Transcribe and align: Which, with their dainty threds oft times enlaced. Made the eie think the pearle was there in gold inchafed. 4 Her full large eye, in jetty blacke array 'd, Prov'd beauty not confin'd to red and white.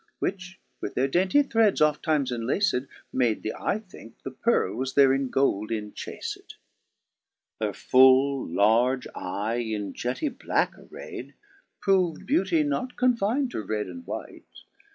Which, 0.17 0.59
with 0.81 0.95
their 0.95 1.07
dainty 1.07 1.43
threds 1.43 1.79
oft 1.79 2.01
times 2.03 2.31
enlaced. 2.31 2.73
Made 3.13 3.43
the 3.43 3.53
eie 3.55 3.77
think 3.87 4.19
the 4.23 4.31
pearle 4.31 4.73
was 4.75 4.95
there 4.95 5.13
in 5.13 5.29
gold 5.29 5.69
inchafed. 5.71 6.55
4 7.59 7.67
Her 7.67 7.71
full 7.73 8.47
large 8.47 9.05
eye, 9.13 9.57
in 9.57 9.93
jetty 9.93 10.29
blacke 10.29 10.75
array 10.91 11.21
'd, 11.21 11.33
Prov'd 11.81 12.25
beauty 12.25 12.63
not 12.63 12.95
confin'd 12.95 13.51
to 13.51 13.61
red 13.61 13.85
and 13.85 14.03
white. 14.07 14.63